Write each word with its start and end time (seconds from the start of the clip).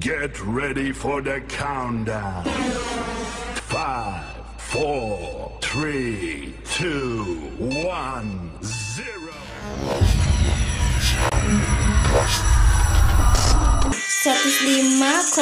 Get 0.00 0.40
ready 0.40 0.92
for 0.92 1.20
the 1.20 1.42
countdown. 1.42 2.44
Five, 3.54 4.24
four, 4.56 5.58
three, 5.60 6.54
two, 6.64 7.22
one, 7.58 8.50
zero. 8.62 9.34
105,6 14.24 15.36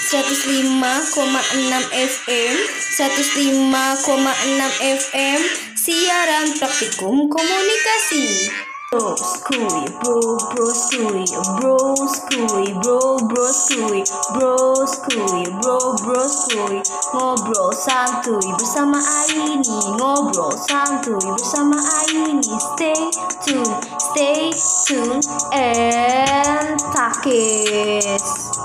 105,6 0.08 1.92
FM 1.92 2.56
105,6 2.96 4.72
FM 5.04 5.40
Siaran 5.76 6.48
Praktikum 6.56 7.28
Komunikasi 7.28 8.48
Bro 8.90 9.18
skuy, 9.18 9.84
bro 10.00 10.38
bro 10.56 10.68
skuy, 10.72 11.26
bro 11.60 11.96
skuy, 12.08 12.74
bro 12.82 13.18
bro 13.28 13.48
skuy, 13.52 14.04
bro 14.34 14.76
skuy, 14.88 15.44
bro 15.62 15.96
bro 16.06 16.24
skuy 16.30 16.82
Ngobrol 17.14 17.76
santuy 17.76 18.48
bersama 18.56 19.04
Aini, 19.04 19.92
ngobrol 20.00 20.56
santuy 20.56 21.20
bersama 21.36 21.76
Aini 22.00 22.48
Stay 22.60 23.12
tune, 23.44 23.76
stay 24.00 24.52
tune, 24.88 25.20
and 25.52 26.80
takis 26.96 28.57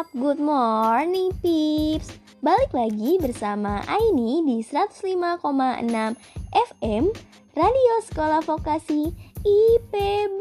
up? 0.00 0.08
Good 0.16 0.40
morning 0.40 1.28
peeps 1.44 2.08
Balik 2.40 2.72
lagi 2.72 3.20
bersama 3.20 3.84
Aini 3.84 4.40
di 4.48 4.64
105,6 4.64 5.44
FM 6.56 7.04
Radio 7.52 7.94
Sekolah 8.08 8.40
Vokasi 8.40 9.12
IPB 9.44 10.40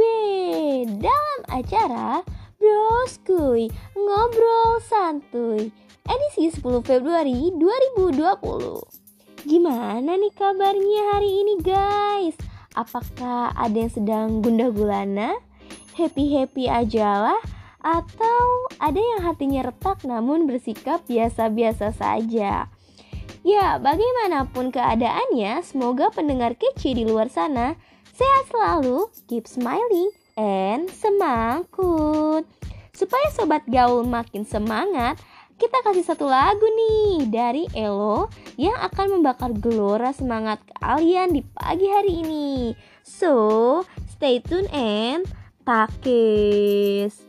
Dalam 1.03 1.39
acara 1.51 2.23
Broskuy 2.55 3.67
Ngobrol 3.99 4.79
Santuy 4.79 5.67
Edisi 6.07 6.55
10 6.55 6.63
Februari 6.87 7.51
2020 7.51 9.43
Gimana 9.43 10.15
nih 10.15 10.33
kabarnya 10.39 11.19
hari 11.19 11.31
ini 11.43 11.59
guys? 11.59 12.39
Apakah 12.79 13.51
ada 13.59 13.75
yang 13.75 13.91
sedang 13.91 14.39
gundah 14.39 14.71
gulana? 14.71 15.35
happy-happy 15.99 16.71
aja 16.71 17.27
lah 17.27 17.58
atau 17.79 18.67
ada 18.79 18.99
yang 18.99 19.21
hatinya 19.23 19.71
retak 19.71 20.03
namun 20.03 20.47
bersikap 20.47 21.03
biasa-biasa 21.07 21.95
saja. 21.95 22.67
Ya, 23.39 23.79
bagaimanapun 23.79 24.75
keadaannya, 24.75 25.63
semoga 25.63 26.11
pendengar 26.11 26.59
kece 26.59 26.91
di 26.91 27.07
luar 27.07 27.31
sana 27.31 27.79
sehat 28.11 28.51
selalu, 28.51 29.07
keep 29.31 29.47
smiling, 29.47 30.11
and 30.35 30.91
semangkut. 30.91 32.43
Supaya 32.91 33.31
sobat 33.31 33.63
gaul 33.71 34.03
makin 34.03 34.43
semangat, 34.43 35.15
kita 35.55 35.79
kasih 35.87 36.03
satu 36.03 36.27
lagu 36.27 36.63
nih 36.63 37.31
dari 37.31 37.63
Elo 37.75 38.27
yang 38.55 38.75
akan 38.75 39.19
membakar 39.19 39.55
gelora 39.55 40.11
semangat 40.11 40.59
kalian 40.79 41.31
di 41.35 41.43
pagi 41.43 41.87
hari 41.87 42.23
ini. 42.23 42.75
So, 43.07 43.83
stay 44.07 44.43
tune 44.43 44.67
and 44.71 45.23
takis. 45.63 47.28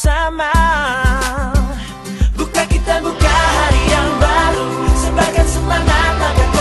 Bersama. 0.00 0.48
Buka 2.32 2.64
kita 2.72 3.04
buka 3.04 3.28
hari 3.28 3.82
yang 3.92 4.08
baru 4.16 4.88
Sebagai 4.96 5.44
semangat 5.44 6.16
langkah 6.16 6.59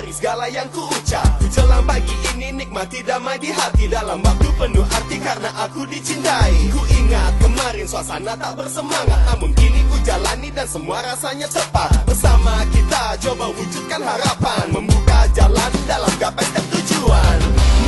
dari 0.00 0.16
segala 0.16 0.48
yang 0.48 0.64
ku 0.72 0.80
ucap 0.88 1.28
Jelang 1.52 1.84
pagi 1.84 2.16
ini 2.32 2.56
nikmati 2.56 3.04
damai 3.04 3.36
di 3.36 3.52
hati. 3.52 3.84
Dalam 3.90 4.24
waktu 4.24 4.48
penuh 4.56 4.86
arti 4.86 5.18
karena 5.20 5.50
aku 5.66 5.84
dicintai. 5.84 6.72
Ku 6.72 6.80
ingat 6.88 7.36
kemarin 7.42 7.84
suasana 7.84 8.32
tak 8.38 8.54
bersemangat. 8.54 9.20
Namun 9.28 9.50
kini 9.58 9.84
ku 9.92 10.00
jalani 10.00 10.48
dan 10.54 10.64
semua 10.64 11.04
rasanya 11.04 11.50
tepat. 11.50 11.90
Bersama 12.08 12.64
kita 12.70 13.18
coba 13.28 13.50
wujudkan 13.52 14.00
harapan. 14.00 14.64
Membuka 14.72 15.26
jalan 15.36 15.72
dalam 15.84 16.12
gapai 16.16 16.46
setiap 16.48 16.66
tujuan 16.70 17.38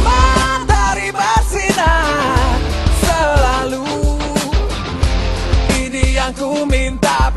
Matahari 0.04 1.08
bersinar 1.14 2.58
selalu. 3.08 3.88
Ini 5.80 6.04
yang 6.18 6.32
ku 6.36 6.66
minta 6.68 7.31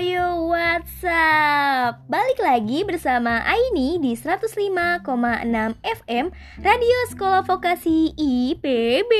Woyo 0.00 0.48
WhatsApp 0.48 2.08
Balik 2.08 2.40
lagi 2.40 2.88
bersama 2.88 3.44
Aini 3.44 4.00
di 4.00 4.16
105,6 4.16 5.04
FM 5.84 6.32
Radio 6.64 6.98
Sekolah 7.12 7.44
Vokasi 7.44 8.16
IPB 8.16 9.12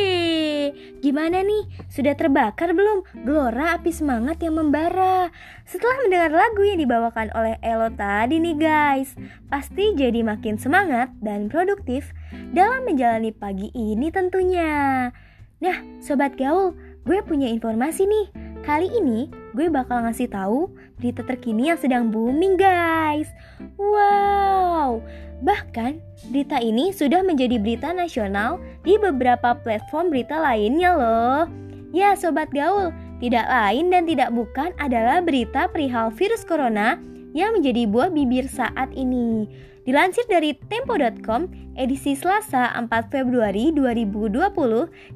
Gimana 1.04 1.44
nih? 1.44 1.68
Sudah 1.92 2.16
terbakar 2.16 2.72
belum? 2.72 3.04
Gelora 3.28 3.76
api 3.76 3.92
semangat 3.92 4.40
yang 4.40 4.56
membara. 4.56 5.28
Setelah 5.68 6.00
mendengar 6.00 6.32
lagu 6.48 6.64
yang 6.64 6.80
dibawakan 6.80 7.28
oleh 7.36 7.60
Elo 7.60 7.92
tadi 7.92 8.40
nih 8.40 8.56
guys 8.56 9.12
Pasti 9.52 9.92
jadi 9.92 10.24
makin 10.24 10.56
semangat 10.56 11.12
dan 11.20 11.52
produktif 11.52 12.16
Dalam 12.56 12.88
menjalani 12.88 13.36
pagi 13.36 13.68
ini 13.76 14.08
tentunya. 14.08 15.12
Nah, 15.60 15.76
Sobat 16.00 16.40
Gaul, 16.40 16.72
gue 17.04 17.20
punya 17.20 17.52
informasi 17.52 18.08
nih 18.08 18.49
Kali 18.60 18.92
ini 18.92 19.32
gue 19.56 19.72
bakal 19.72 20.04
ngasih 20.04 20.28
tahu 20.28 20.68
berita 21.00 21.24
terkini 21.24 21.72
yang 21.72 21.80
sedang 21.80 22.12
booming 22.12 22.60
guys. 22.60 23.32
Wow, 23.80 25.00
bahkan 25.40 26.04
berita 26.28 26.60
ini 26.60 26.92
sudah 26.92 27.24
menjadi 27.24 27.56
berita 27.56 27.96
nasional 27.96 28.60
di 28.84 29.00
beberapa 29.00 29.56
platform 29.56 30.12
berita 30.12 30.36
lainnya 30.36 30.92
loh. 30.92 31.42
Ya 31.90 32.12
sobat 32.14 32.52
gaul, 32.52 32.92
tidak 33.18 33.48
lain 33.48 33.88
dan 33.88 34.04
tidak 34.04 34.30
bukan 34.30 34.76
adalah 34.76 35.24
berita 35.24 35.66
perihal 35.72 36.12
virus 36.12 36.44
corona 36.44 37.00
yang 37.32 37.56
menjadi 37.56 37.88
buah 37.88 38.12
bibir 38.12 38.44
saat 38.44 38.92
ini. 38.92 39.48
Dilansir 39.90 40.22
dari 40.30 40.54
tempo.com, 40.54 41.50
edisi 41.74 42.14
Selasa 42.14 42.70
4 42.78 43.10
Februari 43.10 43.74
2020, 43.74 44.38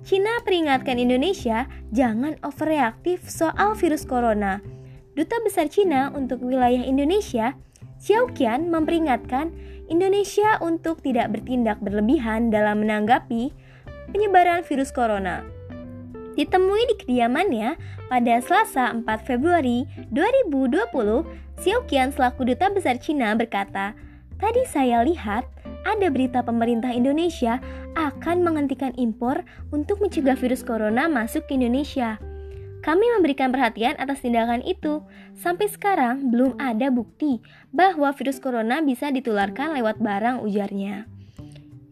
Cina 0.02 0.42
peringatkan 0.42 0.98
Indonesia 0.98 1.70
jangan 1.94 2.34
overreaktif 2.42 3.22
soal 3.22 3.78
virus 3.78 4.02
corona. 4.02 4.58
Duta 5.14 5.38
Besar 5.46 5.70
Cina 5.70 6.10
untuk 6.10 6.42
wilayah 6.42 6.82
Indonesia, 6.82 7.54
Xiao 8.02 8.26
Qian 8.34 8.66
memperingatkan 8.66 9.54
Indonesia 9.86 10.58
untuk 10.58 11.06
tidak 11.06 11.30
bertindak 11.30 11.78
berlebihan 11.78 12.50
dalam 12.50 12.82
menanggapi 12.82 13.54
penyebaran 14.10 14.66
virus 14.66 14.90
corona. 14.90 15.46
Ditemui 16.34 16.82
di 16.90 16.94
kediamannya 16.98 17.78
pada 18.10 18.42
Selasa 18.42 18.90
4 18.90 19.06
Februari 19.22 19.86
2020, 20.10 21.62
Xiao 21.62 21.86
Qian 21.86 22.10
selaku 22.10 22.42
Duta 22.42 22.74
Besar 22.74 22.98
Cina 22.98 23.38
berkata, 23.38 23.94
Tadi 24.44 24.60
saya 24.68 25.00
lihat 25.00 25.48
ada 25.88 26.12
berita 26.12 26.44
pemerintah 26.44 26.92
Indonesia 26.92 27.64
akan 27.96 28.44
menghentikan 28.44 28.92
impor 29.00 29.40
untuk 29.72 30.04
mencegah 30.04 30.36
virus 30.36 30.60
corona 30.60 31.08
masuk 31.08 31.48
ke 31.48 31.56
Indonesia. 31.56 32.20
Kami 32.84 33.08
memberikan 33.16 33.48
perhatian 33.48 33.96
atas 33.96 34.20
tindakan 34.20 34.60
itu. 34.60 35.00
Sampai 35.32 35.72
sekarang 35.72 36.28
belum 36.28 36.60
ada 36.60 36.92
bukti 36.92 37.40
bahwa 37.72 38.12
virus 38.12 38.36
corona 38.36 38.84
bisa 38.84 39.08
ditularkan 39.08 39.72
lewat 39.80 39.96
barang 40.04 40.44
ujarnya. 40.44 41.08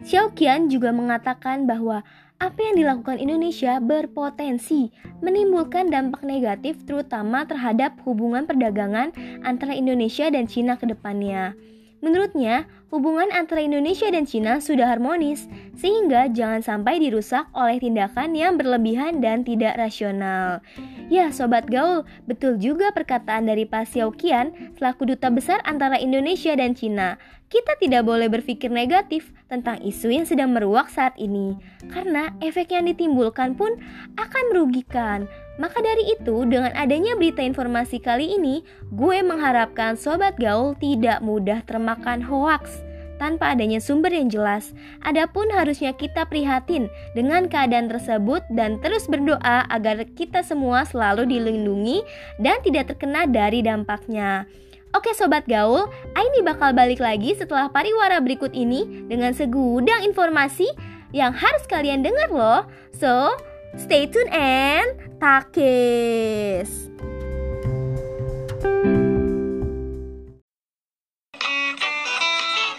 Xiao 0.05 0.37
Qian 0.37 0.69
juga 0.69 0.93
mengatakan 0.93 1.65
bahwa 1.65 2.05
apa 2.37 2.61
yang 2.61 2.85
dilakukan 2.85 3.17
Indonesia 3.17 3.81
berpotensi 3.81 4.93
menimbulkan 5.25 5.89
dampak 5.89 6.21
negatif 6.21 6.85
terutama 6.85 7.49
terhadap 7.49 7.97
hubungan 8.05 8.45
perdagangan 8.45 9.17
antara 9.41 9.73
Indonesia 9.73 10.29
dan 10.29 10.45
Cina 10.45 10.77
ke 10.77 10.85
depannya. 10.85 11.57
Menurutnya, 12.03 12.67
hubungan 12.91 13.31
antara 13.31 13.63
Indonesia 13.63 14.11
dan 14.11 14.27
Cina 14.27 14.59
sudah 14.59 14.91
harmonis, 14.91 15.47
sehingga 15.79 16.27
jangan 16.35 16.59
sampai 16.59 16.99
dirusak 16.99 17.47
oleh 17.55 17.79
tindakan 17.79 18.35
yang 18.35 18.59
berlebihan 18.59 19.23
dan 19.23 19.47
tidak 19.47 19.79
rasional. 19.79 20.59
Ya, 21.07 21.31
Sobat 21.31 21.71
Gaul, 21.71 22.03
betul 22.27 22.59
juga 22.59 22.91
perkataan 22.91 23.47
dari 23.47 23.71
Pak 23.71 23.87
Xiao 23.87 24.11
Qian 24.11 24.75
selaku 24.75 25.15
duta 25.15 25.31
besar 25.31 25.63
antara 25.63 25.95
Indonesia 25.95 26.51
dan 26.59 26.75
Cina. 26.75 27.23
Kita 27.47 27.79
tidak 27.79 28.03
boleh 28.03 28.27
berpikir 28.27 28.73
negatif 28.73 29.31
tentang 29.47 29.79
isu 29.85 30.11
yang 30.11 30.27
sedang 30.27 30.51
meruak 30.51 30.91
saat 30.91 31.15
ini, 31.23 31.55
karena 31.93 32.35
efek 32.43 32.75
yang 32.75 32.89
ditimbulkan 32.91 33.55
pun 33.55 33.79
akan 34.19 34.45
merugikan. 34.51 35.31
Maka 35.61 35.85
dari 35.85 36.17
itu, 36.17 36.49
dengan 36.49 36.73
adanya 36.73 37.13
berita 37.13 37.45
informasi 37.45 38.01
kali 38.01 38.41
ini, 38.41 38.65
gue 38.89 39.21
mengharapkan 39.21 40.01
sobat 40.01 40.41
gaul 40.41 40.73
tidak 40.81 41.21
mudah 41.21 41.61
termakan 41.69 42.25
hoaks 42.25 42.81
tanpa 43.23 43.55
adanya 43.55 43.79
sumber 43.79 44.11
yang 44.11 44.27
jelas. 44.27 44.75
Adapun 45.07 45.47
harusnya 45.55 45.95
kita 45.95 46.27
prihatin 46.27 46.91
dengan 47.15 47.47
keadaan 47.47 47.87
tersebut 47.87 48.43
dan 48.51 48.83
terus 48.83 49.07
berdoa 49.07 49.69
agar 49.71 50.03
kita 50.19 50.43
semua 50.43 50.83
selalu 50.83 51.31
dilindungi 51.31 52.03
dan 52.43 52.59
tidak 52.67 52.91
terkena 52.91 53.31
dari 53.31 53.63
dampaknya. 53.63 54.49
Oke 54.93 55.15
sobat 55.17 55.47
gaul, 55.49 55.89
Aini 56.19 56.45
bakal 56.45 56.77
balik 56.77 57.01
lagi 57.01 57.33
setelah 57.33 57.71
pariwara 57.71 58.21
berikut 58.21 58.53
ini 58.53 59.09
dengan 59.09 59.33
segudang 59.33 60.05
informasi 60.05 60.69
yang 61.17 61.33
harus 61.33 61.65
kalian 61.65 62.05
dengar 62.05 62.29
loh. 62.29 62.61
So, 62.93 63.33
Stay 63.81 64.05
tune 64.05 64.29
and 64.29 64.93
takis. 65.17 66.93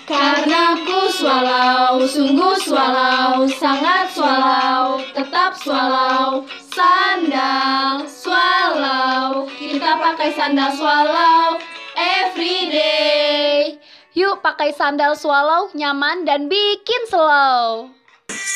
Karena 0.06 0.78
ku 0.86 1.10
swallow, 1.10 2.06
sungguh 2.06 2.54
swallow, 2.62 3.50
sangat 3.50 4.14
swallow, 4.14 5.02
tetap 5.18 5.58
swallow, 5.58 6.46
sandal 6.62 8.06
swallow, 8.06 9.50
kita 9.58 9.98
pakai 9.98 10.30
sandal 10.38 10.70
swallow 10.78 11.58
every 11.98 12.70
day. 12.70 13.82
Yuk 14.14 14.46
pakai 14.46 14.70
sandal 14.78 15.18
swallow, 15.18 15.74
nyaman 15.74 16.22
dan 16.22 16.46
bikin 16.46 17.04
slow. 17.10 17.90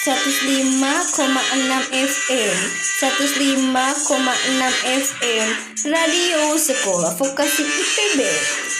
105,6 0.07 1.91
FM 1.91 2.55
105,6 3.03 3.91
FM 4.87 5.47
Radio 5.91 6.55
Sekolah 6.55 7.11
Vokasi 7.11 7.67
IPB 7.67 8.23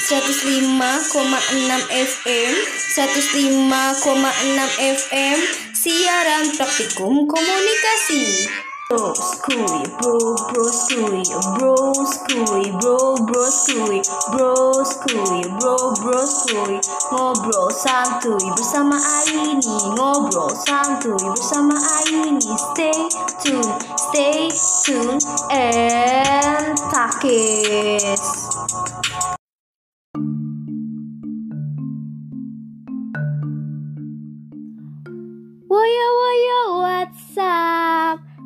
105,6 0.07 1.91
FM 1.91 2.53
105,6 2.96 4.79
FM 4.79 5.39
Siaran 5.75 6.48
Praktikum 6.55 7.27
Komunikasi 7.27 8.48
Bro 8.89 9.13
Skui, 9.15 9.84
bro 10.00 10.36
bro 10.48 10.63
skui, 10.72 11.24
bro 11.60 11.75
skui, 12.06 12.72
bro 12.79 13.15
bro 13.27 13.44
skui, 13.51 14.01
bro 14.32 14.84
skui, 14.86 15.41
bro 15.60 15.75
bro 16.00 16.25
skui 16.25 16.79
Ngobrol 17.12 17.67
santuy 17.72 18.48
bersama 18.56 18.96
Aini 18.96 19.60
Ngobrol 19.91 20.56
santuy 20.56 21.20
bersama 21.20 21.75
Aini 22.00 22.39
Stay 22.56 23.10
tune, 23.44 23.75
stay 23.98 24.48
tune 24.84 25.20
and 25.51 26.77
takis 26.88 28.24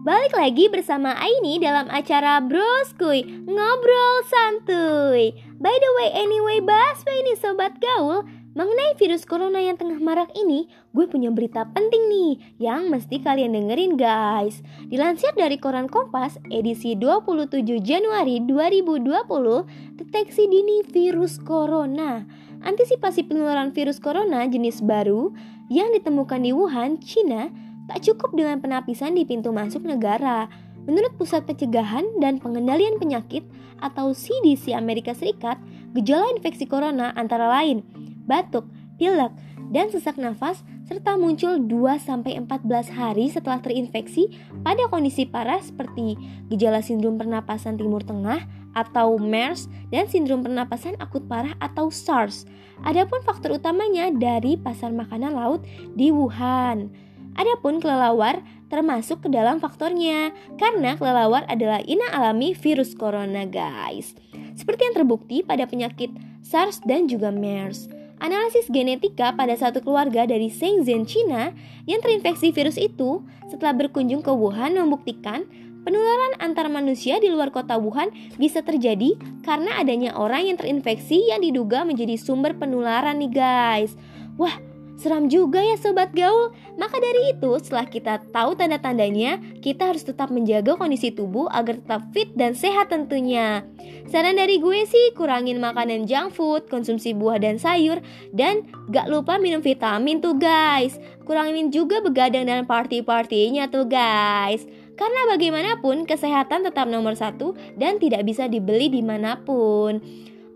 Balik 0.02 0.34
lagi 0.34 0.66
bersama 0.66 1.14
Aini 1.14 1.62
dalam 1.62 1.86
acara 1.94 2.42
Broskuy 2.42 3.22
Ngobrol 3.46 4.18
Santuy. 4.26 5.30
By 5.62 5.78
the 5.78 5.92
way, 6.02 6.10
anyway, 6.18 6.58
bahas 6.58 7.06
ini 7.06 7.38
Sobat 7.38 7.78
Gaul 7.78 8.26
Mengenai 8.58 8.98
virus 8.98 9.30
corona 9.30 9.62
yang 9.62 9.78
tengah 9.78 10.02
marak 10.02 10.34
ini 10.34 10.66
Gue 10.98 11.06
punya 11.06 11.30
berita 11.30 11.70
penting 11.70 12.10
nih 12.10 12.34
Yang 12.58 12.82
mesti 12.90 13.22
kalian 13.22 13.54
dengerin 13.54 13.94
guys. 13.94 14.66
Dilansir 14.90 15.38
dari 15.38 15.62
Koran 15.62 15.86
Kompas 15.86 16.42
edisi 16.50 16.98
27 16.98 17.62
Januari 17.86 18.42
2020 18.42 20.02
Deteksi 20.02 20.50
dini 20.50 20.82
virus 20.82 21.38
corona. 21.38 22.26
Antisipasi 22.66 23.30
penularan 23.30 23.70
virus 23.70 24.02
corona 24.02 24.50
jenis 24.50 24.82
baru 24.82 25.30
yang 25.70 25.94
ditemukan 25.94 26.42
di 26.42 26.52
Wuhan, 26.58 26.98
Cina 27.06 27.54
tak 27.92 28.08
cukup 28.08 28.32
dengan 28.32 28.64
penapisan 28.64 29.20
di 29.20 29.28
pintu 29.28 29.52
masuk 29.52 29.84
negara. 29.84 30.48
Menurut 30.88 31.12
Pusat 31.20 31.52
Pencegahan 31.52 32.08
dan 32.24 32.40
Pengendalian 32.40 32.96
Penyakit 32.96 33.44
atau 33.84 34.16
CDC 34.16 34.72
Amerika 34.72 35.12
Serikat, 35.12 35.60
gejala 35.92 36.32
infeksi 36.32 36.64
corona 36.64 37.12
antara 37.20 37.52
lain 37.52 37.84
batuk, 38.24 38.64
pilek, 38.96 39.36
dan 39.76 39.92
sesak 39.92 40.16
nafas 40.16 40.64
serta 40.88 41.20
muncul 41.20 41.60
2-14 41.68 42.96
hari 42.96 43.28
setelah 43.28 43.60
terinfeksi 43.60 44.32
pada 44.64 44.88
kondisi 44.88 45.28
parah 45.28 45.60
seperti 45.60 46.16
gejala 46.48 46.80
sindrom 46.80 47.20
pernapasan 47.20 47.76
timur 47.76 48.04
tengah 48.08 48.48
atau 48.72 49.20
MERS 49.20 49.68
dan 49.92 50.08
sindrom 50.08 50.48
pernapasan 50.48 50.96
akut 51.04 51.28
parah 51.28 51.60
atau 51.60 51.92
SARS. 51.92 52.48
Adapun 52.88 53.20
faktor 53.28 53.60
utamanya 53.60 54.08
dari 54.16 54.56
pasar 54.56 54.96
makanan 54.96 55.36
laut 55.36 55.68
di 55.96 56.08
Wuhan. 56.08 57.11
Adapun 57.40 57.80
kelelawar 57.80 58.44
termasuk 58.72 59.28
ke 59.28 59.30
dalam 59.32 59.60
faktornya 59.60 60.32
karena 60.56 60.96
kelelawar 60.96 61.44
adalah 61.52 61.84
ina 61.84 62.08
alami 62.16 62.56
virus 62.56 62.96
corona, 62.96 63.44
guys. 63.44 64.16
seperti 64.52 64.86
yang 64.86 64.96
terbukti 65.02 65.42
pada 65.42 65.66
penyakit 65.66 66.12
SARS 66.46 66.84
dan 66.86 67.08
juga 67.10 67.34
MERS. 67.34 67.90
Analisis 68.22 68.70
genetika 68.70 69.34
pada 69.34 69.58
satu 69.58 69.82
keluarga 69.82 70.30
dari 70.30 70.54
Shenzhen, 70.54 71.10
China 71.10 71.50
yang 71.90 72.06
terinfeksi 72.06 72.54
virus 72.54 72.78
itu 72.78 73.26
setelah 73.50 73.74
berkunjung 73.74 74.22
ke 74.22 74.30
Wuhan 74.30 74.78
membuktikan 74.78 75.50
penularan 75.82 76.38
antar 76.38 76.70
manusia 76.70 77.18
di 77.18 77.34
luar 77.34 77.50
kota 77.50 77.82
Wuhan 77.82 78.14
bisa 78.38 78.62
terjadi 78.62 79.18
karena 79.42 79.82
adanya 79.82 80.14
orang 80.14 80.54
yang 80.54 80.58
terinfeksi 80.62 81.34
yang 81.34 81.42
diduga 81.42 81.82
menjadi 81.82 82.14
sumber 82.22 82.54
penularan 82.54 83.18
nih 83.18 83.34
guys. 83.34 83.98
Wah, 84.38 84.54
Seram 85.02 85.34
juga 85.34 85.66
ya 85.66 85.82
sobat 85.82 86.14
gaul. 86.14 86.54
Maka 86.78 87.02
dari 87.02 87.34
itu, 87.34 87.58
setelah 87.58 87.90
kita 87.90 88.22
tahu 88.30 88.54
tanda-tandanya, 88.54 89.42
kita 89.58 89.90
harus 89.90 90.06
tetap 90.06 90.30
menjaga 90.30 90.78
kondisi 90.78 91.10
tubuh 91.10 91.50
agar 91.50 91.82
tetap 91.82 92.06
fit 92.14 92.30
dan 92.38 92.54
sehat 92.54 92.94
tentunya. 92.94 93.66
Saran 94.14 94.38
dari 94.38 94.62
gue 94.62 94.86
sih, 94.86 95.10
kurangin 95.18 95.58
makanan 95.58 96.06
junk 96.06 96.38
food, 96.38 96.70
konsumsi 96.70 97.18
buah 97.18 97.42
dan 97.42 97.58
sayur, 97.58 97.98
dan 98.30 98.70
gak 98.94 99.10
lupa 99.10 99.42
minum 99.42 99.66
vitamin 99.66 100.22
tuh 100.22 100.38
guys. 100.38 101.02
Kurangin 101.26 101.74
juga 101.74 101.98
begadang 102.06 102.46
dan 102.46 102.70
party-partinya 102.70 103.74
tuh 103.74 103.90
guys. 103.90 104.70
Karena 104.94 105.34
bagaimanapun, 105.34 106.06
kesehatan 106.06 106.62
tetap 106.62 106.86
nomor 106.86 107.18
satu 107.18 107.58
dan 107.74 107.98
tidak 107.98 108.22
bisa 108.22 108.46
dibeli 108.46 108.86
di 108.86 109.02
mana 109.02 109.42
pun. 109.42 109.98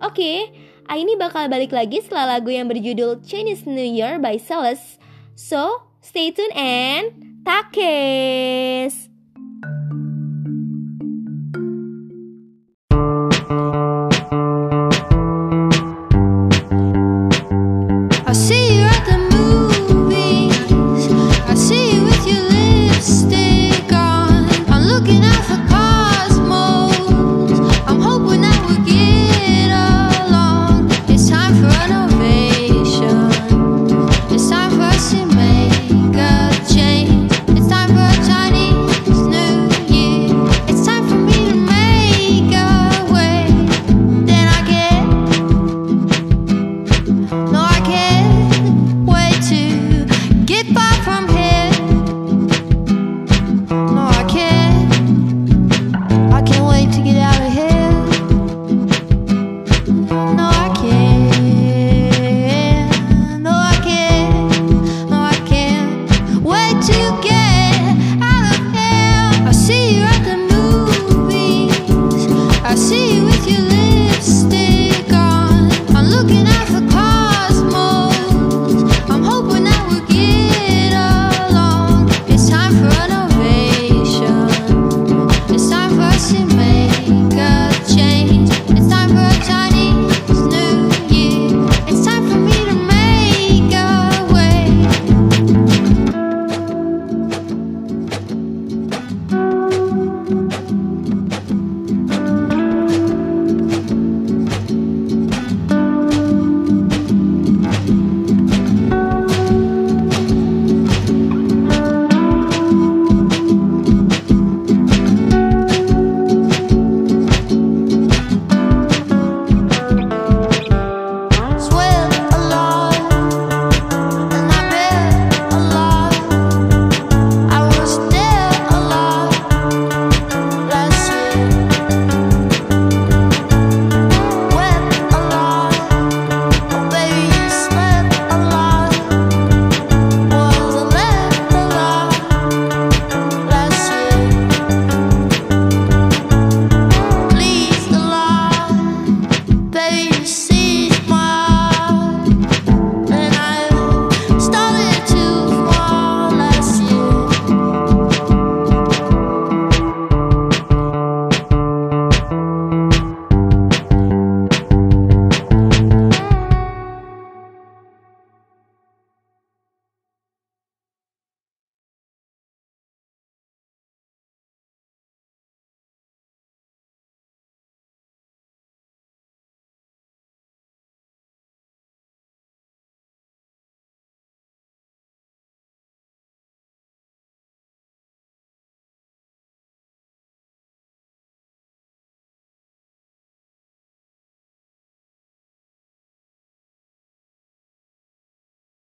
Oke, 0.06 0.54
Aini 0.86 1.18
bakal 1.18 1.50
balik 1.50 1.74
lagi 1.74 1.98
setelah 2.06 2.38
lagu 2.38 2.54
yang 2.54 2.70
berjudul 2.70 3.25
Chinese 3.25 3.65
New 3.65 3.82
Year 3.82 4.22
by 4.22 4.38
Celeste. 4.38 5.01
So, 5.34 5.89
stay 6.06 6.30
tuned 6.30 6.54
and 6.54 7.42
takes! 7.42 9.15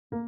Woyo 0.07 0.21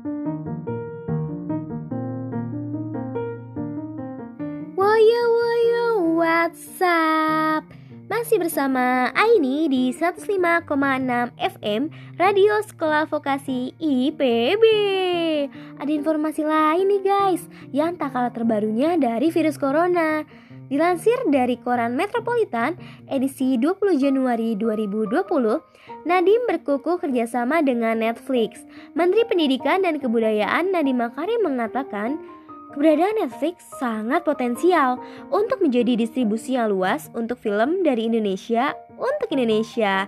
woyo 4.76 5.86
WhatsApp 6.20 7.64
Masih 8.12 8.44
bersama 8.44 9.08
Aini 9.16 9.72
di 9.72 9.96
105,6 9.96 10.68
FM 11.40 11.88
Radio 12.20 12.60
Sekolah 12.68 13.08
Vokasi 13.08 13.72
IPB 13.80 14.64
Ada 15.80 15.92
informasi 15.96 16.44
lain 16.44 16.84
nih 16.84 17.00
guys 17.00 17.48
Yang 17.72 18.04
tak 18.04 18.20
kalah 18.20 18.36
terbarunya 18.36 19.00
dari 19.00 19.32
virus 19.32 19.56
corona 19.56 20.28
Dilansir 20.70 21.18
dari 21.34 21.58
koran 21.58 21.98
Metropolitan 21.98 22.78
edisi 23.10 23.58
20 23.58 23.98
Januari 23.98 24.54
2020, 24.54 25.18
Nadiem 26.06 26.46
berkukuh 26.46 27.02
kerjasama 27.02 27.66
dengan 27.66 27.98
Netflix. 27.98 28.62
Menteri 28.94 29.26
Pendidikan 29.26 29.82
dan 29.82 29.98
Kebudayaan 29.98 30.70
Nadiem 30.70 31.02
Makarim 31.02 31.42
mengatakan, 31.42 32.22
Keberadaan 32.70 33.18
Netflix 33.18 33.66
sangat 33.82 34.22
potensial 34.22 35.02
untuk 35.34 35.58
menjadi 35.58 35.98
distribusi 35.98 36.54
yang 36.54 36.70
luas 36.70 37.10
untuk 37.18 37.42
film 37.42 37.82
dari 37.82 38.06
Indonesia 38.06 38.78
untuk 38.94 39.34
Indonesia. 39.34 40.06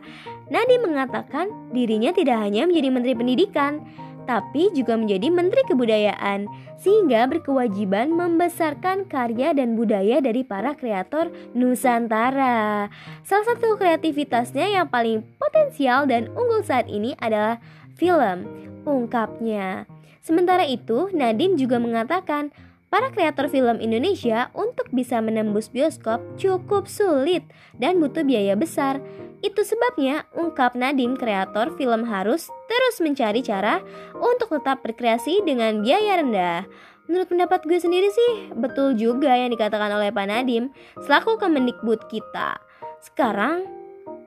Nadiem 0.54 0.86
mengatakan 0.86 1.50
dirinya 1.74 2.14
tidak 2.14 2.38
hanya 2.38 2.70
menjadi 2.70 2.88
Menteri 2.94 3.14
Pendidikan, 3.18 3.82
tapi 4.26 4.74
juga 4.74 4.98
menjadi 4.98 5.30
Menteri 5.30 5.62
Kebudayaan, 5.66 6.50
sehingga 6.82 7.30
berkewajiban 7.30 8.10
membesarkan 8.14 9.06
karya 9.06 9.54
dan 9.54 9.78
budaya 9.78 10.18
dari 10.22 10.42
para 10.42 10.74
kreator 10.74 11.30
Nusantara. 11.54 12.90
Salah 13.22 13.46
satu 13.46 13.78
kreativitasnya 13.78 14.72
yang 14.72 14.90
paling 14.90 15.22
potensial 15.38 16.10
dan 16.10 16.30
unggul 16.34 16.66
saat 16.66 16.90
ini 16.90 17.14
adalah 17.22 17.62
film, 17.96 18.50
ungkapnya. 18.88 19.86
Sementara 20.22 20.66
itu, 20.66 21.10
Nadiem 21.14 21.58
juga 21.58 21.82
mengatakan, 21.82 22.54
Para 22.92 23.08
kreator 23.08 23.48
film 23.48 23.80
Indonesia 23.80 24.52
untuk 24.52 24.92
bisa 24.92 25.24
menembus 25.24 25.72
bioskop 25.72 26.20
cukup 26.36 26.92
sulit 26.92 27.48
dan 27.80 28.04
butuh 28.04 28.28
biaya 28.28 28.60
besar. 28.60 29.00
Itu 29.42 29.66
sebabnya 29.66 30.30
ungkap 30.38 30.78
Nadim 30.78 31.18
kreator 31.18 31.74
film 31.74 32.06
harus 32.06 32.48
terus 32.70 32.96
mencari 33.02 33.42
cara 33.42 33.82
untuk 34.18 34.54
tetap 34.54 34.86
berkreasi 34.86 35.42
dengan 35.42 35.82
biaya 35.82 36.22
rendah. 36.22 36.70
Menurut 37.10 37.28
pendapat 37.28 37.66
gue 37.66 37.82
sendiri 37.82 38.08
sih, 38.14 38.54
betul 38.54 38.94
juga 38.94 39.34
yang 39.34 39.50
dikatakan 39.50 39.92
oleh 39.92 40.14
Pak 40.14 40.26
Nadim 40.30 40.70
selaku 41.02 41.42
Kemendikbud 41.42 42.06
kita. 42.08 42.62
Sekarang 43.02 43.66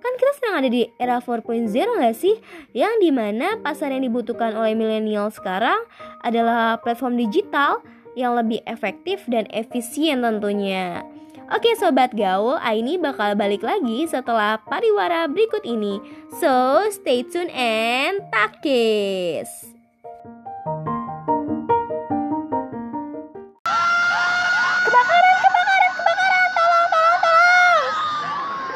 kan 0.04 0.12
kita 0.20 0.32
sedang 0.36 0.54
ada 0.60 0.68
di 0.68 0.84
era 1.00 1.22
4.0 1.22 1.70
gak 1.72 2.16
sih? 2.18 2.36
Yang 2.76 2.94
di 3.00 3.10
mana 3.14 3.56
pasar 3.62 3.94
yang 3.94 4.04
dibutuhkan 4.04 4.52
oleh 4.52 4.76
milenial 4.76 5.32
sekarang 5.32 5.80
adalah 6.20 6.76
platform 6.82 7.16
digital 7.16 7.80
yang 8.18 8.34
lebih 8.34 8.60
efektif 8.68 9.24
dan 9.30 9.46
efisien 9.54 10.20
tentunya. 10.20 11.13
Oke 11.52 11.76
sobat 11.76 12.16
gaul, 12.16 12.56
Aini 12.64 12.96
bakal 12.96 13.36
balik 13.36 13.60
lagi 13.60 14.08
setelah 14.08 14.56
pariwara 14.64 15.28
berikut 15.28 15.60
ini. 15.68 16.00
So, 16.40 16.88
stay 16.88 17.20
tune 17.20 17.52
and 17.52 18.24
takis. 18.32 19.68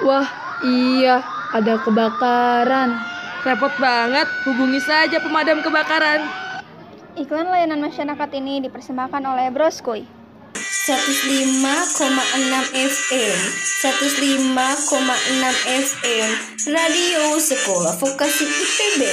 Wah, 0.04 0.28
iya, 0.60 1.24
ada 1.56 1.80
kebakaran. 1.80 3.00
Repot 3.48 3.72
banget, 3.80 4.28
hubungi 4.44 4.80
saja 4.84 5.16
pemadam 5.24 5.64
kebakaran. 5.64 6.20
Iklan 7.16 7.48
layanan 7.48 7.80
masyarakat 7.80 8.28
ini 8.36 8.60
dipersembahkan 8.60 9.24
oleh 9.24 9.48
Broskoi. 9.48 10.17
105,6 10.88 12.72
FM 12.72 13.36
105,6 13.84 15.68
FM 15.68 16.30
Radio 16.72 17.36
Sekolah 17.36 17.92
Vokasi 18.00 18.48
IPB 18.48 19.04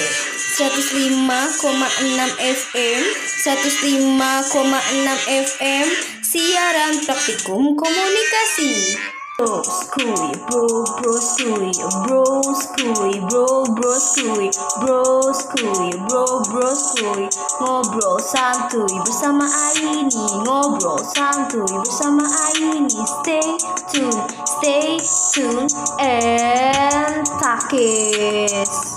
105,6 0.56 2.40
FM 2.40 3.02
105,6 3.44 5.44
FM 5.44 5.88
Siaran 6.24 6.96
Praktikum 7.04 7.76
Komunikasi 7.76 8.96
Bro 9.38 9.64
skui, 9.64 10.32
bro 10.48 10.84
bro 11.02 11.20
skui, 11.20 11.72
bro 12.08 12.24
skui, 12.54 13.20
bro 13.30 13.66
bro 13.76 14.00
skui, 14.00 14.50
bro 14.80 15.34
skui, 15.34 15.90
bro 16.08 16.26
bro 16.50 16.76
skui 16.76 17.28
Ngobrol 17.60 18.20
santuy 18.20 18.96
bersama 19.04 19.44
Aini. 19.44 20.08
Ngobrol 20.44 21.04
santuy 21.04 21.68
bersama 21.68 22.24
Aini. 22.48 22.88
Stay 22.88 23.58
tune, 23.92 24.24
stay 24.48 25.00
tune 25.32 25.68
and 26.00 27.28
takis 27.44 28.95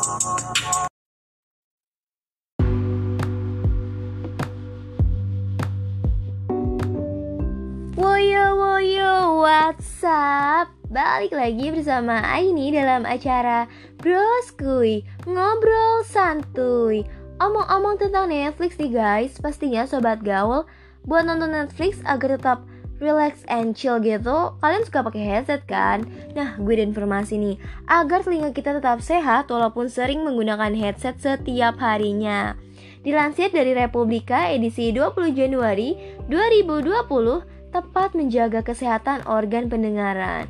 what's? 10.02 10.78
Balik 10.88 11.37
lagi 11.37 11.68
bersama 11.68 12.24
Aini 12.24 12.72
dalam 12.72 13.04
acara 13.04 13.68
Broskui 14.00 15.04
Ngobrol 15.28 16.00
santuy 16.00 17.04
Omong-omong 17.44 18.00
tentang 18.00 18.32
Netflix 18.32 18.80
nih 18.80 18.96
guys 18.96 19.37
Pastinya 19.37 19.84
sobat 19.84 20.24
gaul 20.24 20.64
Buat 21.04 21.28
nonton 21.28 21.52
Netflix 21.52 22.00
agar 22.08 22.40
tetap 22.40 22.64
relax 23.04 23.44
and 23.52 23.76
chill 23.76 24.00
gitu 24.00 24.56
Kalian 24.64 24.88
suka 24.88 25.04
pakai 25.04 25.20
headset 25.20 25.68
kan? 25.68 26.08
Nah 26.32 26.56
gue 26.56 26.72
ada 26.72 26.88
informasi 26.88 27.37
nih 27.37 27.61
Agar 27.84 28.24
telinga 28.24 28.56
kita 28.56 28.80
tetap 28.80 29.04
sehat 29.04 29.52
walaupun 29.52 29.92
sering 29.92 30.24
menggunakan 30.24 30.72
headset 30.72 31.20
setiap 31.20 31.76
harinya 31.84 32.56
Dilansir 33.04 33.52
dari 33.52 33.76
Republika 33.76 34.48
edisi 34.48 34.88
20 34.88 35.37
Januari 35.37 36.16
2020 36.32 37.57
tepat 37.70 38.16
menjaga 38.16 38.64
kesehatan 38.64 39.24
organ 39.28 39.68
pendengaran. 39.68 40.48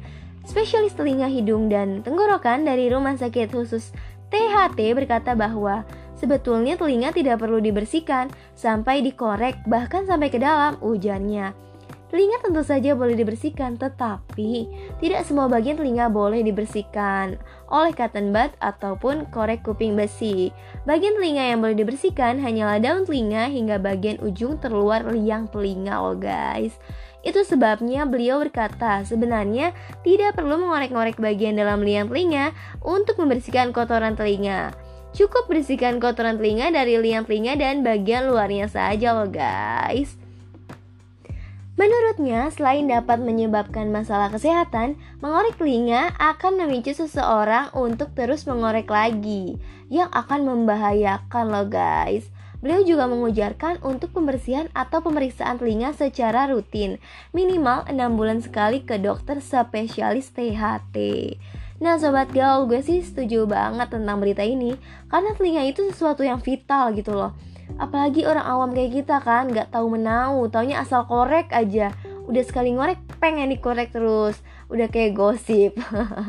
Spesialis 0.49 0.97
telinga, 0.97 1.29
hidung, 1.29 1.69
dan 1.69 2.01
tenggorokan 2.01 2.65
dari 2.65 2.89
Rumah 2.89 3.21
Sakit 3.21 3.53
Khusus 3.53 3.93
THT 4.33 4.81
berkata 4.97 5.37
bahwa 5.37 5.85
sebetulnya 6.17 6.77
telinga 6.81 7.13
tidak 7.13 7.41
perlu 7.41 7.61
dibersihkan 7.61 8.33
sampai 8.57 9.05
dikorek 9.05 9.61
bahkan 9.69 10.09
sampai 10.09 10.33
ke 10.33 10.41
dalam 10.41 10.81
ujarnya. 10.81 11.68
Telinga 12.09 12.41
tentu 12.41 12.65
saja 12.65 12.97
boleh 12.97 13.13
dibersihkan, 13.13 13.77
tetapi 13.77 14.65
tidak 14.97 15.29
semua 15.29 15.45
bagian 15.45 15.77
telinga 15.77 16.09
boleh 16.09 16.41
dibersihkan 16.41 17.37
oleh 17.69 17.93
cotton 17.93 18.33
bud 18.33 18.49
ataupun 18.65 19.29
korek 19.29 19.61
kuping 19.61 19.93
besi. 19.93 20.49
Bagian 20.89 21.21
telinga 21.21 21.53
yang 21.53 21.61
boleh 21.61 21.77
dibersihkan 21.77 22.41
hanyalah 22.41 22.81
daun 22.81 23.05
telinga 23.05 23.53
hingga 23.53 23.77
bagian 23.77 24.17
ujung 24.25 24.57
terluar 24.57 25.05
liang 25.05 25.53
telinga 25.53 26.01
loh 26.01 26.17
guys. 26.17 26.81
Itu 27.21 27.45
sebabnya 27.45 28.09
beliau 28.09 28.41
berkata, 28.41 29.05
sebenarnya 29.05 29.77
tidak 30.01 30.33
perlu 30.33 30.65
mengorek-ngorek 30.65 31.21
bagian 31.21 31.61
dalam 31.61 31.85
liang 31.85 32.09
telinga 32.09 32.57
untuk 32.81 33.21
membersihkan 33.21 33.69
kotoran 33.77 34.17
telinga. 34.17 34.73
Cukup 35.13 35.45
bersihkan 35.45 36.01
kotoran 36.01 36.41
telinga 36.41 36.73
dari 36.73 36.97
liang 36.97 37.29
telinga 37.29 37.53
dan 37.61 37.85
bagian 37.85 38.33
luarnya 38.33 38.65
saja 38.65 39.13
loh 39.13 39.29
guys. 39.29 40.17
Menurutnya, 41.79 42.51
selain 42.51 42.91
dapat 42.91 43.23
menyebabkan 43.23 43.95
masalah 43.95 44.35
kesehatan, 44.35 44.99
mengorek 45.23 45.55
telinga 45.63 46.11
akan 46.19 46.59
memicu 46.59 46.91
seseorang 46.91 47.71
untuk 47.71 48.11
terus 48.19 48.51
mengorek 48.51 48.91
lagi, 48.91 49.63
yang 49.87 50.11
akan 50.11 50.43
membahayakan 50.43 51.55
loh 51.55 51.71
guys. 51.71 52.27
Beliau 52.59 52.83
juga 52.83 53.07
mengujarkan 53.07 53.79
untuk 53.87 54.11
pembersihan 54.11 54.67
atau 54.75 54.99
pemeriksaan 54.99 55.63
telinga 55.63 55.95
secara 55.95 56.51
rutin, 56.51 56.99
minimal 57.31 57.87
6 57.87 57.95
bulan 58.19 58.43
sekali 58.43 58.83
ke 58.83 58.99
dokter 58.99 59.39
spesialis 59.39 60.35
THT. 60.35 60.97
Nah 61.79 61.95
sobat 61.95 62.35
gaul, 62.35 62.67
gue 62.67 62.83
sih 62.83 63.07
setuju 63.07 63.47
banget 63.47 63.95
tentang 63.95 64.19
berita 64.19 64.43
ini, 64.43 64.75
karena 65.07 65.31
telinga 65.39 65.63
itu 65.63 65.87
sesuatu 65.95 66.27
yang 66.27 66.43
vital 66.43 66.91
gitu 66.99 67.15
loh. 67.15 67.39
Apalagi 67.77 68.25
orang 68.25 68.49
awam 68.49 68.71
kayak 68.73 69.05
kita 69.05 69.21
kan, 69.21 69.53
gak 69.53 69.77
tahu 69.77 70.01
menau, 70.01 70.49
taunya 70.49 70.81
asal 70.81 71.05
korek 71.05 71.53
aja. 71.53 71.93
Udah 72.25 72.45
sekali 72.45 72.73
ngorek, 72.73 72.97
pengen 73.21 73.53
dikorek 73.53 73.93
terus. 73.93 74.41
Udah 74.73 74.89
kayak 74.89 75.13
gosip. 75.13 75.77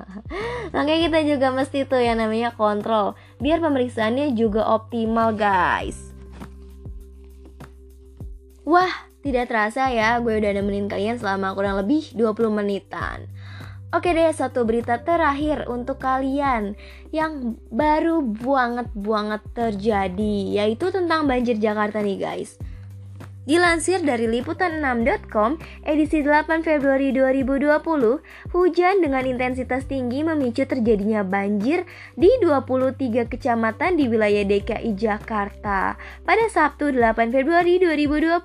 Makanya 0.76 1.00
kita 1.08 1.20
juga 1.24 1.48
mesti 1.56 1.88
tuh 1.88 2.04
yang 2.04 2.20
namanya 2.20 2.52
kontrol, 2.56 3.16
biar 3.40 3.64
pemeriksaannya 3.64 4.36
juga 4.36 4.68
optimal 4.68 5.32
guys. 5.36 6.12
Wah, 8.70 9.10
tidak 9.26 9.50
terasa 9.50 9.90
ya, 9.90 10.22
gue 10.22 10.40
udah 10.40 10.52
nemenin 10.56 10.88
kalian 10.88 11.18
selama 11.18 11.52
kurang 11.58 11.76
lebih 11.82 12.14
20 12.16 12.54
menitan. 12.54 13.28
Oke 13.90 14.14
deh, 14.14 14.30
satu 14.30 14.70
berita 14.70 15.02
terakhir 15.02 15.66
untuk 15.66 15.98
kalian 15.98 16.78
yang 17.10 17.58
baru 17.74 18.22
banget-banget 18.22 19.42
terjadi, 19.58 20.38
yaitu 20.62 20.94
tentang 20.94 21.26
banjir 21.26 21.58
Jakarta 21.58 21.98
nih 21.98 22.22
guys. 22.22 22.62
Dilansir 23.50 24.06
dari 24.06 24.30
liputan6.com 24.30 25.58
edisi 25.82 26.22
8 26.22 26.62
Februari 26.62 27.10
2020, 27.10 28.22
hujan 28.54 28.96
dengan 29.02 29.26
intensitas 29.26 29.90
tinggi 29.90 30.22
memicu 30.22 30.70
terjadinya 30.70 31.26
banjir 31.26 31.82
di 32.14 32.30
23 32.46 33.26
kecamatan 33.26 33.98
di 33.98 34.06
wilayah 34.06 34.46
DKI 34.46 34.94
Jakarta. 34.94 35.98
Pada 36.22 36.46
Sabtu 36.46 36.94
8 36.94 37.34
Februari 37.34 37.82
2020, 37.82 38.38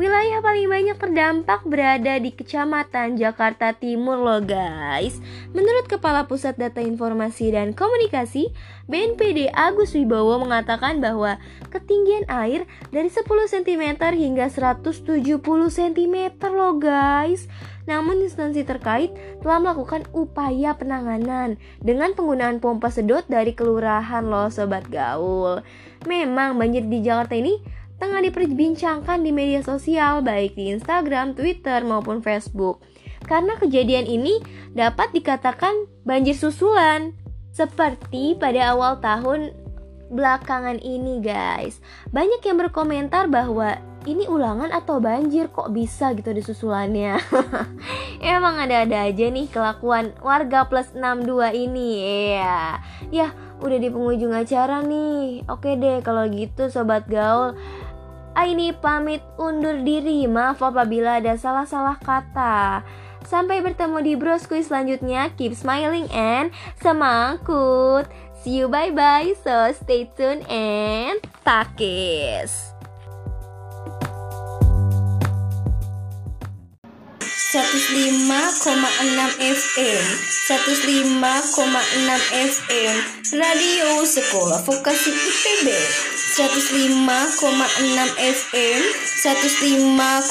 Wilayah 0.00 0.40
paling 0.40 0.64
banyak 0.64 0.96
terdampak 0.96 1.60
berada 1.68 2.16
di 2.16 2.32
Kecamatan 2.32 3.20
Jakarta 3.20 3.76
Timur 3.76 4.16
loh 4.16 4.40
guys. 4.40 5.20
Menurut 5.52 5.92
Kepala 5.92 6.24
Pusat 6.24 6.56
Data 6.56 6.80
Informasi 6.80 7.52
dan 7.52 7.76
Komunikasi 7.76 8.48
BNPD 8.88 9.52
Agus 9.52 9.92
Wibowo 9.92 10.40
mengatakan 10.40 11.04
bahwa 11.04 11.36
ketinggian 11.68 12.24
air 12.32 12.64
dari 12.88 13.12
10 13.12 13.28
cm 13.28 14.00
hingga 14.16 14.48
170 14.48 15.20
cm 15.68 16.16
loh 16.48 16.80
guys. 16.80 17.44
namun 17.88 18.22
instansi 18.22 18.62
terkait 18.62 19.10
telah 19.42 19.58
melakukan 19.58 20.06
upaya 20.14 20.78
penanganan 20.78 21.58
dengan 21.82 22.14
penggunaan 22.14 22.62
pompa 22.62 22.86
sedot 22.86 23.26
dari 23.26 23.50
kelurahan 23.50 24.22
loh 24.22 24.46
sobat 24.46 24.86
gaul. 24.86 25.66
Memang 26.06 26.54
banjir 26.54 26.86
di 26.86 27.02
Jakarta 27.02 27.34
ini 27.34 27.58
tengah 28.00 28.24
diperbincangkan 28.24 29.20
di 29.20 29.30
media 29.30 29.60
sosial 29.60 30.24
baik 30.24 30.56
di 30.56 30.72
Instagram, 30.72 31.36
Twitter 31.36 31.84
maupun 31.84 32.24
Facebook. 32.24 32.80
Karena 33.28 33.54
kejadian 33.60 34.08
ini 34.08 34.40
dapat 34.72 35.12
dikatakan 35.12 35.86
banjir 36.08 36.34
susulan. 36.34 37.12
Seperti 37.52 38.40
pada 38.40 38.72
awal 38.72 38.98
tahun 39.04 39.52
belakangan 40.10 40.82
ini 40.82 41.22
guys. 41.22 41.78
Banyak 42.10 42.42
yang 42.42 42.58
berkomentar 42.58 43.30
bahwa 43.30 43.78
ini 44.08 44.24
ulangan 44.26 44.72
atau 44.72 44.96
banjir 44.98 45.52
kok 45.52 45.76
bisa 45.76 46.16
gitu 46.16 46.32
di 46.32 46.40
susulannya 46.40 47.20
Emang 48.24 48.56
ada-ada 48.56 49.04
aja 49.12 49.28
nih 49.28 49.44
kelakuan 49.52 50.16
warga 50.24 50.64
plus 50.72 50.96
62 50.96 51.52
ini 51.68 51.88
Iya. 52.00 52.80
Ya 53.12 53.28
udah 53.60 53.78
di 53.78 53.88
penghujung 53.92 54.32
acara 54.32 54.80
nih. 54.80 55.44
Oke 55.46 55.76
deh 55.76 56.00
kalau 56.00 56.24
gitu 56.32 56.72
sobat 56.72 57.04
gaul 57.06 57.54
Aini 58.38 58.70
pamit 58.70 59.20
undur 59.36 59.82
diri 59.82 60.26
Maaf 60.30 60.62
apabila 60.62 61.18
ada 61.18 61.34
salah-salah 61.34 61.98
kata. 61.98 62.86
Sampai 63.26 63.62
bertemu 63.62 63.98
di 64.02 64.12
broskuy 64.18 64.62
selanjutnya. 64.62 65.30
Keep 65.38 65.54
smiling 65.54 66.06
and 66.10 66.50
semangkut 66.82 68.10
See 68.40 68.56
you 68.56 68.72
bye 68.72 68.88
bye 68.88 69.36
So 69.44 69.68
stay 69.76 70.08
tuned 70.16 70.48
and 70.48 71.20
takis. 71.44 72.70
105,6 77.50 77.58
FM 79.42 80.04
105,6 80.46 81.34
FM 82.30 82.94
Radio 83.34 84.06
Sekolah 84.06 84.62
Vokasi 84.62 85.10
IPB 85.10 85.66
105,6 86.40 88.16
FM 88.16 88.80
105,6 89.20 90.24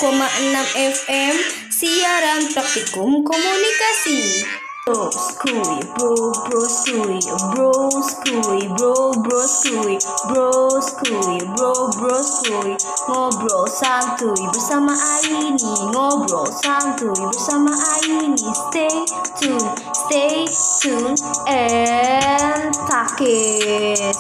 FM 0.74 1.36
Siaran 1.69 2.50
Praktikum 2.50 3.22
Komunikasi. 3.22 4.41
Bro 4.89 5.13
Skui, 5.13 5.78
bro 5.93 6.34
bro 6.50 6.65
skui, 6.65 7.22
bro 7.54 7.93
skui, 8.02 8.65
bro 8.74 9.13
bro 9.22 9.41
skui, 9.45 10.02
bro 10.26 10.82
skui, 10.82 11.38
bro 11.54 11.74
bro 11.93 12.17
skui, 12.26 12.74
ngobrol 13.06 13.69
santuy 13.69 14.50
bersama 14.50 14.98
Aini, 14.98 15.93
ngobrol 15.93 16.50
santuy 16.50 17.22
bersama 17.22 17.69
Aini, 17.69 18.34
stay 18.34 19.06
tune, 19.38 19.69
stay 19.93 20.50
tune 20.82 21.13
and 21.45 22.74
takis. 22.89 24.17